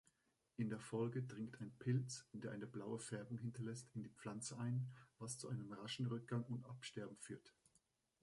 [0.57, 4.87] In der Folge dringt ein Pilz, der eine Blaue Färbung hinterlässt in die Pflanze ein,
[5.19, 7.53] was zu einem raschen Rückgang und Absterben führt.